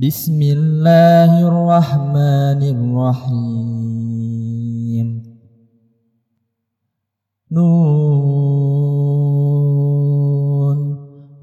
بسم 0.00 0.40
الله 0.42 1.32
الرحمن 1.44 2.60
الرحيم 2.96 3.76
نون 7.52 8.00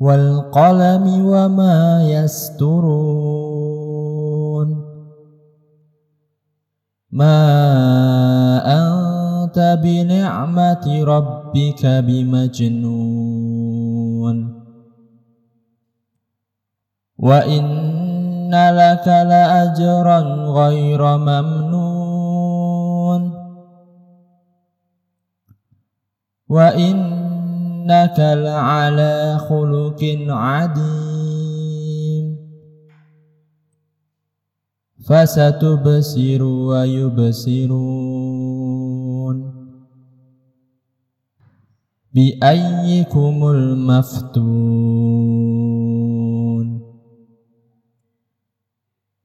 والقلم 0.01 1.05
وما 1.25 2.03
يسترون 2.09 3.07
ما 7.11 7.37
أنت 8.65 9.79
بنعمة 9.83 11.03
ربك 11.03 11.85
بمجنون 11.85 13.37
وإن 17.17 17.86
إن 18.47 18.55
لك 18.75 19.07
لأجرا 19.07 20.19
غير 20.59 21.17
ممنون 21.17 22.67
وإنك 26.49 28.19
لعلى 28.19 29.37
خلق 29.49 30.17
عديم 30.29 31.37
فستبصر 35.05 36.43
ويبصرون 36.43 37.77
بأيكم 42.13 43.47
المفتون 43.47 45.06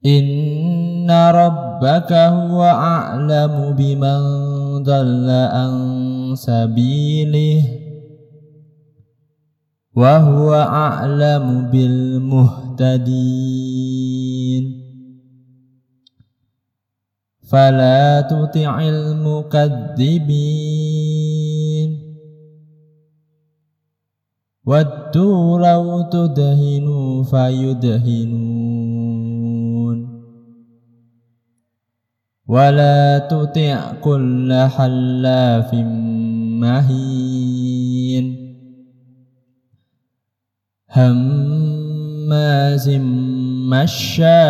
إن 0.07 1.11
ربك 1.11 2.13
هو 2.13 2.63
أعلم 2.63 3.75
بمن 3.79 4.19
ضل 4.83 5.31
عن 5.31 5.73
سبيله 6.37 7.63
وهو 9.95 10.55
أعلم 10.55 11.71
بالمهتدين 11.71 13.13
فلا 17.43 18.21
تطع 18.21 18.89
المكذبين 18.89 20.43
ودوا 24.67 25.59
لو 25.59 26.03
تدهنوا 26.03 27.23
فيدهنون 27.25 28.52
ولا 32.49 33.19
تطع 33.19 33.93
كل 34.01 34.53
حلاف 34.53 35.75
مهين 36.65 38.27
هماز 40.91 42.89
مشاء 43.71 44.43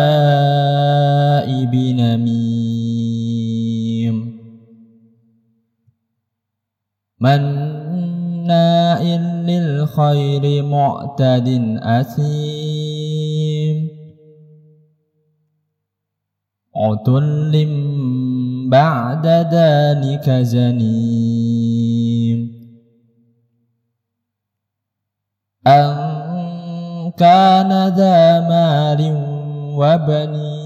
بنميم 1.65 2.93
مناء 7.19 9.03
للخير 9.47 10.63
معتد 10.63 11.77
أثيم 11.83 12.82
عتل 16.83 17.53
بعد 18.69 19.27
ذلك 19.27 20.29
زنيم 20.29 21.83
أن 25.67 27.11
كان 27.17 27.87
ذا 27.87 28.39
مال 28.49 29.01
وبنين 29.77 30.63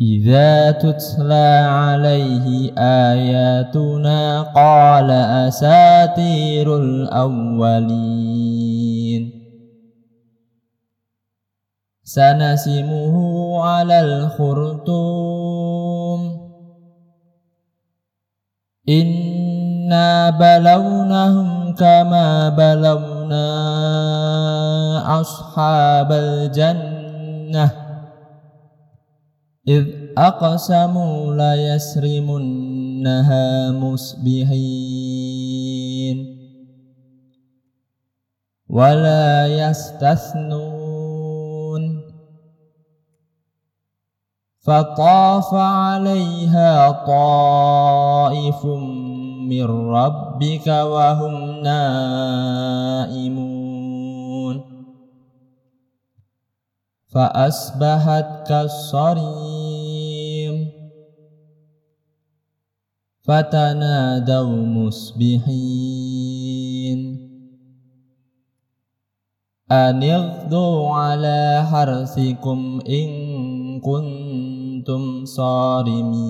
إذا 0.00 0.70
تتلى 0.70 1.66
عليه 1.68 2.72
آياتنا 2.78 4.42
قال 4.42 5.10
أساطير 5.10 6.76
الأولين 6.76 8.14
سنسمه 12.14 13.14
على 13.64 14.00
الخرطوم. 14.00 15.40
إنا 18.88 20.30
بلونهم 20.30 21.74
كما 21.74 22.48
بلونا 22.48 23.46
أصحاب 25.20 26.12
الجنة. 26.12 27.70
إذ 29.68 29.84
أقسموا 30.18 31.34
ليسرمنها 31.34 32.70
مصبحين. 33.70 34.74
ولا 38.70 39.46
يستثنون 39.46 40.73
فطاف 44.64 45.54
عليها 45.54 46.90
طائف 46.90 48.66
من 49.48 49.64
ربك 49.64 50.66
وهم 50.66 51.50
نائمون. 51.50 52.24
فأصبحت 57.14 58.48
كالصريم. 58.48 59.24
فتنادوا 63.22 64.66
مصبحين. 64.66 65.74
أن 69.72 70.02
اغدوا 70.02 70.88
على 70.90 71.66
حرثكم 71.70 72.80
إن 72.88 73.34
كنتم 74.84 75.24
صارمين. 75.24 76.24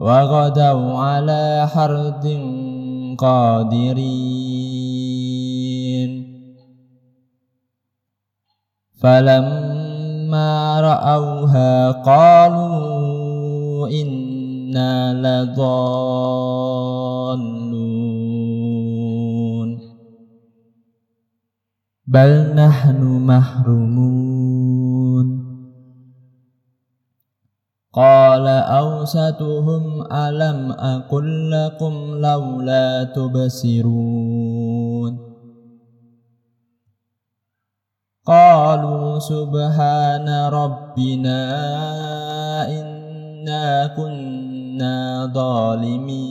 وغدوا 0.00 0.98
على 0.98 1.68
حرد 1.74 2.26
قادرين. 3.18 4.47
فلما 8.98 10.80
رأوها 10.80 11.90
قالوا 11.90 13.88
إنا 13.88 15.14
لضالون 15.14 15.78
بل 22.06 22.54
نحن 22.54 23.02
محرومون 23.26 23.88
قال 27.94 28.46
أوسطهم 28.48 30.12
ألم 30.12 30.72
أقل 30.72 31.50
لكم 31.50 31.94
لولا 32.14 33.04
تبصرون 33.04 34.37
قالوا 38.28 39.18
سبحان 39.18 40.28
ربنا 40.52 41.40
إنا 42.68 43.86
كنا 43.96 45.32
ظالمين. 45.34 46.28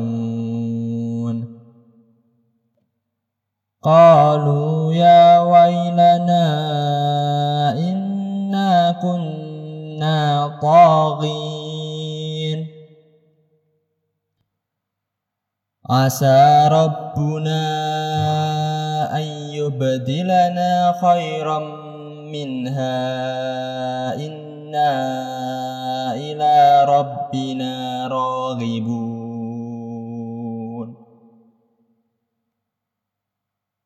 قالوا 3.81 4.93
يا 4.93 5.39
ويلنا 5.39 6.45
إنا 7.73 8.91
كنا 9.01 10.47
طاغين. 10.61 11.70
عسى 15.91 16.67
ربنا 16.71 17.63
أن 19.17 19.21
يبدلنا 19.51 20.93
خيرا 21.01 21.59
منها. 22.31 22.95
إنا 24.15 24.93
إلى 26.13 26.85
ربنا 26.85 28.07
راغبون. 28.07 29.31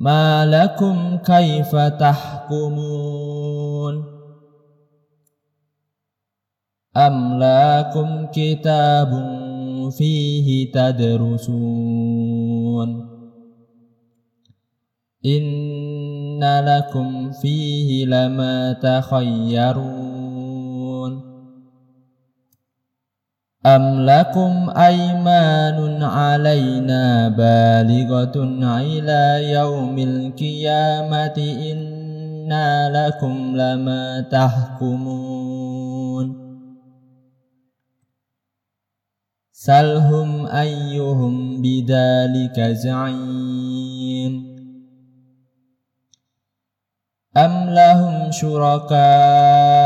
ما 0.00 0.46
لكم 0.46 1.16
كيف 1.16 1.76
تحكمون؟ 1.76 3.24
أم 6.96 7.38
لكم 7.38 8.26
كتاب 8.32 9.10
فيه 9.98 10.72
تدرسون؟ 10.72 12.10
إن 15.26 16.44
لكم 16.64 17.30
فيه 17.30 18.06
لما 18.06 18.72
تخيرون. 18.72 19.99
أم 23.66 24.00
لكم 24.00 24.70
أيمان 24.76 26.02
علينا 26.02 27.28
بالغة 27.28 28.32
إلى 28.80 29.52
يوم 29.52 29.98
القيامة 29.98 31.36
إنا 31.72 32.68
لكم 32.88 33.56
لما 33.56 34.20
تحكمون 34.20 35.60
سلهم 39.52 40.46
أيهم 40.46 41.62
بذلك 41.62 42.60
زعيم 42.60 44.50
أم 47.36 47.70
لهم 47.70 48.30
شركاء 48.30 49.79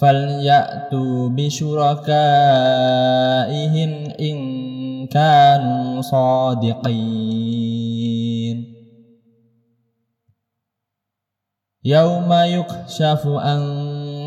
فليأتوا 0.00 1.28
بشركائهم 1.28 2.10
إن 4.20 4.36
كانوا 5.06 6.00
صادقين 6.00 7.50
يوم 11.84 12.32
يكشف 12.32 13.26
عن 13.26 13.60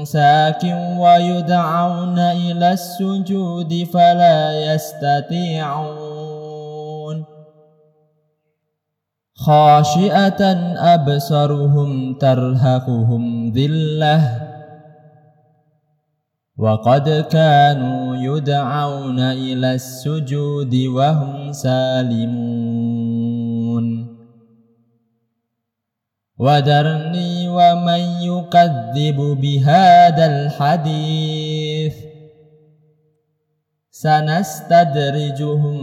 ساك 0.05 0.63
ويدعون 0.97 2.19
إلى 2.19 2.71
السجود 2.71 3.87
فلا 3.93 4.73
يستطيعون 4.73 6.03
خاشئة 9.35 10.43
أبصرهم 10.93 12.13
ترهقهم 12.13 13.51
ذِلَّةٌ 13.51 14.42
وقد 16.63 17.27
كانوا 17.31 18.15
يدعون 18.15 19.19
إلى 19.19 19.73
السجود 19.73 20.75
وهم 20.75 21.51
سالمون. 21.51 22.87
وذرني 26.39 27.47
ومن 27.49 28.01
يكذب 28.23 29.19
بهذا 29.41 30.25
الحديث. 30.25 31.95
سنستدرجهم 33.91 35.77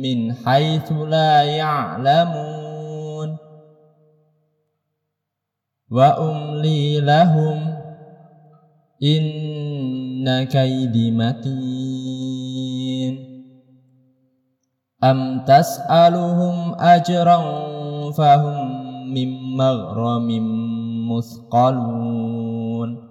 من 0.00 0.32
حيث 0.34 0.92
لا 0.92 1.42
يعلمون. 1.42 3.36
وأملي 5.90 7.00
لهم 7.00 7.78
إن 9.02 9.22
إن 10.28 10.44
كيدي 10.44 11.10
متين 11.10 12.18
أم 15.04 15.44
تسألهم 15.44 16.74
أجرا 16.74 17.40
فهم 18.10 18.58
من 19.14 19.56
مغرم 19.56 20.28
مثقلون 21.12 23.08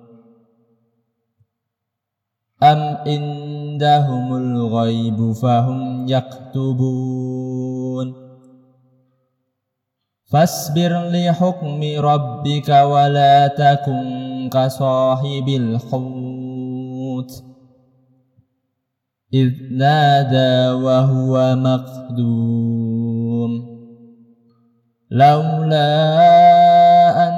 أم 2.64 2.98
عندهم 3.08 4.36
الغيب 4.38 5.32
فهم 5.32 6.08
يكتبون 6.08 7.48
فاصبر 10.32 11.10
لحكم 11.10 11.82
ربك 11.98 12.70
ولا 12.70 13.48
تكن 13.48 14.50
كصاحب 14.54 15.48
الحوت 15.48 16.17
إذ 19.34 19.52
نادى 19.72 20.84
وهو 20.84 21.56
مقدوم. 21.56 23.52
لولا 25.12 25.90
أن 27.28 27.34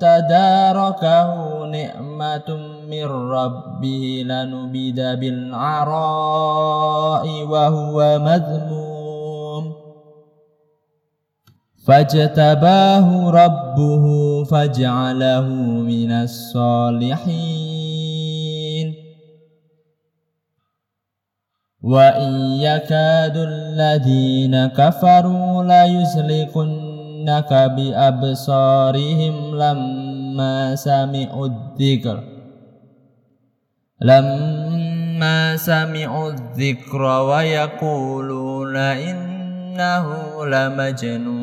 تداركه 0.00 1.64
نعمة 1.66 2.56
من 2.90 3.04
ربه 3.04 4.24
لنبذ 4.26 5.16
بالعراء 5.16 6.22
وهو 7.42 8.18
مذموم. 8.18 9.74
فاجتباه 11.86 13.30
ربه 13.30 14.04
فاجعله 14.44 15.48
من 15.82 16.10
الصالحين. 16.10 17.63
وإن 21.83 22.31
يكاد 22.59 23.37
الذين 23.37 24.65
كفروا 24.67 25.63
ليزلقنك 25.63 27.53
بأبصارهم 27.53 29.35
لما 29.55 30.75
سمعوا 30.75 31.47
الذكر 31.47 32.23
لما 34.01 35.57
سمعوا 35.57 36.31
الذكر 36.31 37.01
ويقولون 37.01 38.75
إنه 38.75 40.05
لمجنون 40.45 41.42